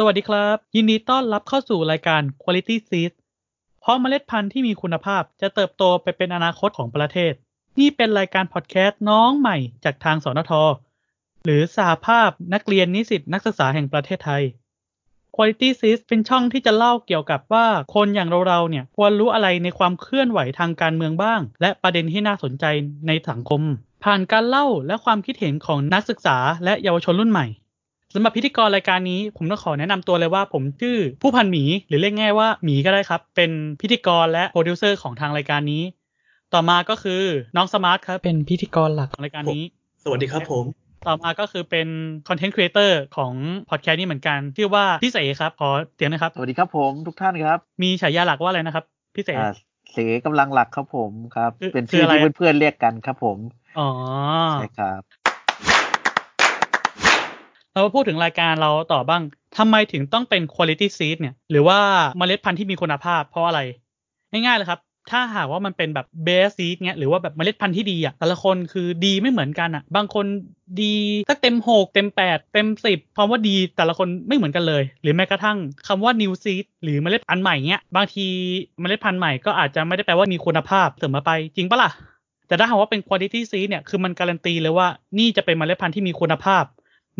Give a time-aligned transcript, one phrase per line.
[0.00, 3.12] สวัสดีครับ ยินดีต้อนรับเข้าสู่รายการ Quality Seed
[3.80, 7.32] เพราะเมล็ดพันธุ์ที่มีคุณภาพจะเติบโตไปเป็นอนาคตของประเทศ
[7.78, 10.52] นี่เป็นรายการพอดแคสต์น้องใหม่จากทางสนท
[11.44, 14.42] หรือสาภาพนักเรียนนิสิตนักศึกษาแห่งประเทศไทย
[15.34, 22.64] Quality Seed เป็นช่องที่จะเล่าเกี่ยวกับว่าคนอย่างเราๆเนี่ยควรรู้อะไรในความเคลื่อนไหวทางการเมืองบ้าง และประเด็นที่น่าสนใจ
[23.06, 23.62] ในสังคม
[24.04, 27.46] ผ่านการเล่าและความคิดเห็นของนักศึกษาและเยาวชนรุ่นใหม่
[28.14, 33.50] สำหรับพิธีกรรายการนี้ผมต้องขอแนะนำตัวเลยว่าผมชื่อผู้พันหมีหรือเรียกง่ายว่าหมีก็ได้ครับ เป็น
[33.80, 35.82] พิธีกรและโปรดิวเซอร์ของทางรายการนี้
[36.54, 37.22] ต่อมาก็คือ
[37.56, 39.64] น้องสมาร์ทครับเป็นพิธีกรหลักของรายการนี้
[40.02, 40.64] สวัสดีครับผม
[41.06, 41.88] ต่อมาก็คือเป็น
[42.28, 43.32] content creator ของ
[43.70, 48.84] พอดแคสต์นี้เหมือนกันชื่อว่าพี่เสครับขอเสียงหน่อยครับ สวัสดีครับผมทุกท่านครับ มีฉายาหลักว่าอะไรนะครับ
[49.14, 49.52] พี่เสอ่า
[49.92, 53.38] เสกำลังหลักครับผมครับคือเป็นคือชื่ออะไรที่อะเพื่อนๆเรียกกันครับผม
[53.78, 53.88] อ๋อ
[54.52, 55.00] ใช่ครับ
[57.78, 59.22] เราพูดถึงรายการเราต่อบ้าง
[59.58, 61.78] ทำไมถึงต้องเป็น quality seed เนี่ย หรือว่า
[62.18, 63.60] เมล็ดพันธุ์ที่มีคุณภาพเพราะอะไร
[64.32, 70.26] ง่ายๆเลยครับ ถ้าหากว่ามันเป็นแบบ base seed เนี่ยหรือว่าแบบเมล็ดพันธุ์ที่ดีอะ แต่ละคนคือดีไม่เหมือนกันอะ บางคน
[70.82, 70.94] ดี
[71.28, 78.26] สักเต็มหกเต็มแปดเต็มสิบความว่าดีแต่ละคนไม่เหมือนกันเลย หรือแม้กระทั่งคำว่า new seed หรือเมล็ดพันธุ์ใหม่เนี้ยบางที
[78.80, 81.90] เมล็ดพันธุ์ใหม่ก็อาจจะไม่ได้แปลว่ามีคุณภาพเสมอไปจริงปะล่ะ
[82.48, 86.64] แต่ถ้าหากว่าเป็น quality seed เนี่ยคือมันการันตีเลยว่านี่จะเป็นเมล็ดพันธุ์ที่มีคุณภาพ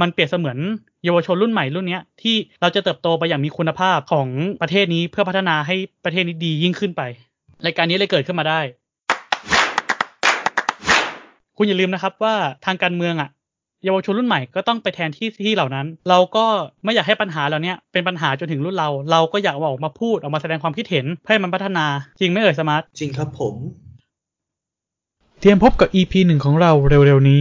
[0.00, 0.58] มันเปรียบเสมือน
[1.04, 4.28] เยาวชนรุ่นใหม่รุ่นเนี้ยที่เราจะเติบโตไปอย่างมีคุณภาพของ
[4.62, 7.02] ประเทศนี้เพื่อพัฒนาให้ประเทศนี้ดียิ่งขึ้นไป
[7.64, 8.60] รายการนี้เลยเกิดขึ้นมาได้
[11.56, 12.34] คุณอย่าลืมนะครับว่า
[12.66, 13.30] ทางการเมืองอะ
[13.84, 16.44] เยาวชนรุ่นใหม่ก็ต้องไปแทนที่ที่เหล่านั้น เราก็
[16.84, 21.86] ไม่อยากให้ปัญหาเหล่าเนี้ยเป็นปัญหาจนถึงรุ่นเรา เราก็อยากเอาออกมาพูดออกมาแสดงความคิดเห็นเพื่อให้มันพัฒนา
[22.20, 23.54] จริงไหม่เอ่ยสมาร์ทจริงครับผม
[25.40, 27.40] เตรียมพบกับ EP หนึ่งของเราเร็วๆนี้